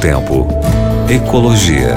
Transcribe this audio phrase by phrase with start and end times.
[0.00, 0.46] Tempo.
[1.10, 1.94] Ecologia.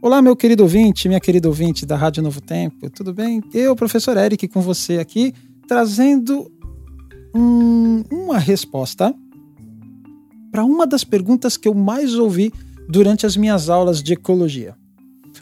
[0.00, 3.42] Olá, meu querido ouvinte, minha querida ouvinte da Rádio Novo Tempo, tudo bem?
[3.52, 5.34] Eu, professor Eric, com você aqui,
[5.66, 6.48] trazendo
[7.34, 9.12] um, uma resposta
[10.52, 12.52] para uma das perguntas que eu mais ouvi
[12.88, 14.76] durante as minhas aulas de ecologia.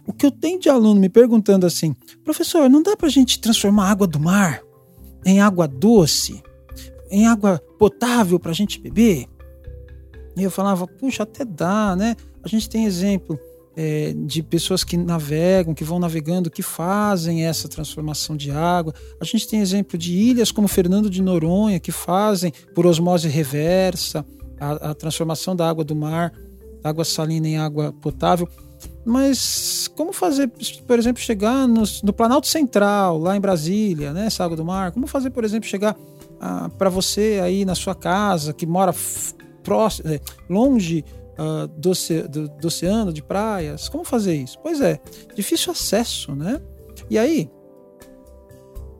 [0.06, 1.94] O que eu tenho de aluno me perguntando assim,
[2.24, 4.62] professor, não dá para a gente transformar a água do mar
[5.26, 6.42] em água doce,
[7.10, 9.26] em água potável para a gente beber?
[10.36, 12.14] E eu falava, puxa, até dá, né?
[12.42, 13.38] A gente tem exemplo
[13.76, 18.94] é, de pessoas que navegam, que vão navegando, que fazem essa transformação de água.
[19.20, 24.24] A gente tem exemplo de ilhas como Fernando de Noronha, que fazem por osmose reversa
[24.58, 26.32] a, a transformação da água do mar,
[26.82, 28.48] água salina em água potável.
[29.04, 30.50] Mas como fazer,
[30.86, 34.90] por exemplo, chegar no, no Planalto Central, lá em Brasília, né, essa água do mar?
[34.92, 35.96] Como fazer, por exemplo, chegar
[36.40, 38.94] ah, para você aí na sua casa, que mora
[39.62, 41.04] próximo, é, longe
[41.38, 41.92] uh, do,
[42.28, 43.88] do, do, oceano, de praias?
[43.88, 44.58] Como fazer isso?
[44.62, 45.00] Pois é,
[45.34, 46.60] difícil acesso, né?
[47.10, 47.50] E aí,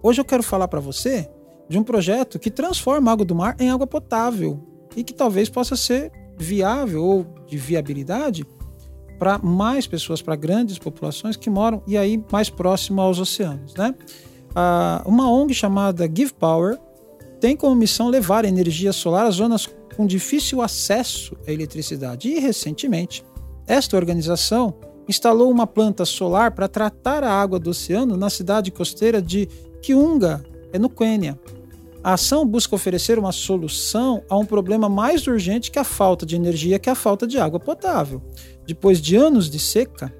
[0.03, 1.29] hoje eu quero falar para você
[1.69, 4.61] de um projeto que transforma a água do mar em água potável
[4.97, 8.47] e que talvez possa ser viável ou de viabilidade
[9.19, 13.95] para mais pessoas, para grandes populações que moram e aí mais próximo aos oceanos, né?
[14.55, 16.79] Ah, uma ONG chamada Give Power
[17.41, 22.29] tem como missão levar energia solar às zonas com difícil acesso à eletricidade.
[22.29, 23.25] E recentemente,
[23.67, 24.75] esta organização
[25.09, 29.49] instalou uma planta solar para tratar a água do oceano na cidade costeira de
[29.83, 31.39] Kiunga, é no Quênia.
[32.03, 36.37] A ação busca oferecer uma solução a um problema mais urgente que a falta de
[36.37, 38.23] energia, que é a falta de água potável.
[38.67, 40.15] Depois de anos de seca,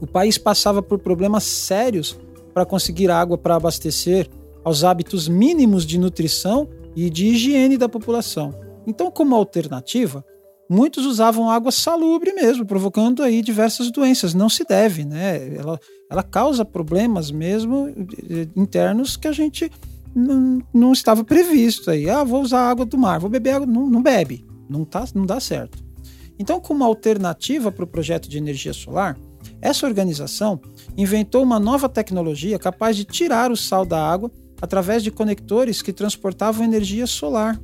[0.00, 2.18] o país passava por problemas sérios
[2.52, 4.28] para conseguir água para abastecer
[4.64, 8.54] aos hábitos mínimos de nutrição e de higiene da população.
[8.86, 10.24] Então, como alternativa,
[10.68, 14.34] muitos usavam água salubre mesmo, provocando aí diversas doenças.
[14.34, 15.56] Não se deve, né?
[15.56, 15.78] Ela,
[16.10, 19.70] ela causa problemas mesmo eh, internos que a gente
[20.14, 22.08] não, não estava previsto aí.
[22.08, 23.66] Ah, vou usar água do mar, vou beber água.
[23.66, 25.78] Não, não bebe, não, tá, não dá certo.
[26.38, 29.18] Então, como alternativa para o projeto de energia solar,
[29.60, 30.60] essa organização
[30.96, 34.30] inventou uma nova tecnologia capaz de tirar o sal da água
[34.60, 37.60] através de conectores que transportavam energia solar.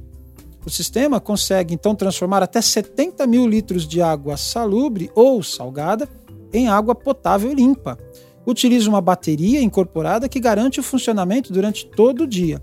[0.65, 6.09] O sistema consegue então transformar até 70 mil litros de água salubre ou salgada
[6.53, 7.97] em água potável limpa.
[8.45, 12.62] Utiliza uma bateria incorporada que garante o funcionamento durante todo o dia.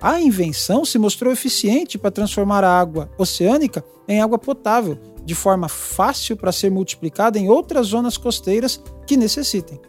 [0.00, 5.68] A invenção se mostrou eficiente para transformar a água oceânica em água potável, de forma
[5.68, 9.80] fácil para ser multiplicada em outras zonas costeiras que necessitem.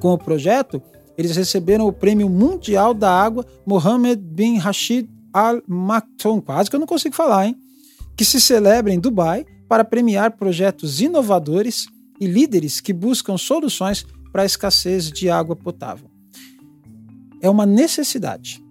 [0.00, 0.82] Com o projeto,
[1.16, 6.80] eles receberam o Prêmio Mundial da Água Mohammed bin Rashid Al Maktoum, quase que eu
[6.80, 7.56] não consigo falar, hein?
[8.16, 11.86] Que se celebra em Dubai para premiar projetos inovadores
[12.20, 16.08] e líderes que buscam soluções para a escassez de água potável.
[17.40, 18.62] É uma necessidade.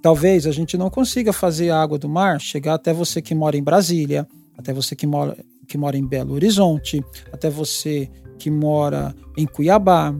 [0.00, 3.56] Talvez a gente não consiga fazer a água do mar chegar até você que mora
[3.56, 4.26] em Brasília,
[4.56, 5.36] até você que mora,
[5.66, 10.14] que mora em Belo Horizonte, até você que mora em Cuiabá,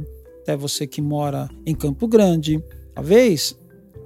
[0.49, 2.63] até você que mora em Campo Grande.
[2.95, 3.55] Talvez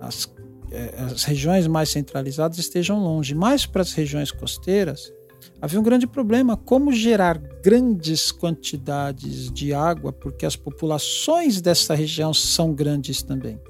[0.01, 0.29] as,
[0.73, 5.13] eh, as regiões mais centralizadas estejam longe, mas para as regiões costeiras
[5.61, 12.35] havia um grande problema: como gerar grandes quantidades de água, porque as populações dessa região
[12.35, 13.61] são grandes também.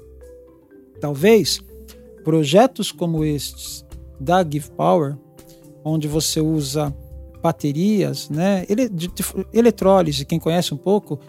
[0.99, 1.59] Talvez
[2.23, 3.85] projetos como estes
[4.19, 5.15] da Give Power
[5.85, 6.95] onde você usa
[7.41, 8.65] baterias, né?
[8.69, 11.19] Ele, de, de, eletrólise, quem conhece um pouco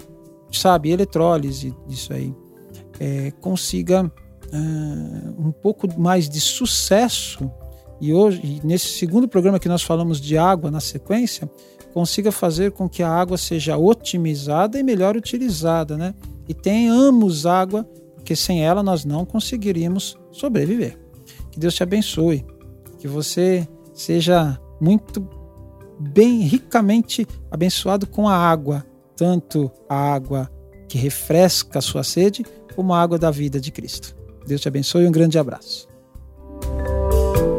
[0.59, 2.35] sabe, eletrólise disso aí,
[3.01, 7.51] é, consiga uh, um pouco mais de sucesso
[8.01, 11.51] e hoje, nesse segundo programa que nós falamos de água na sequência,
[11.93, 16.15] consiga fazer com que a água seja otimizada e melhor utilizada, né?
[16.49, 17.85] E tenhamos água,
[18.15, 20.99] porque sem ela nós não conseguiríamos sobreviver.
[21.51, 22.45] Que Deus te abençoe,
[22.99, 25.27] que você seja muito
[25.99, 28.85] bem ricamente abençoado com a água,
[29.17, 30.51] tanto a água
[30.89, 32.45] que refresca a sua sede,
[32.75, 34.17] como a água da vida de Cristo.
[34.47, 35.89] Deus te abençoe e um grande abraço.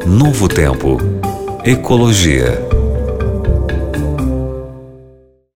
[0.06, 0.98] Novo Tempo.
[1.64, 2.75] Ecologia.